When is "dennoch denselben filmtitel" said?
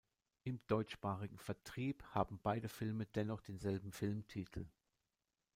3.05-4.65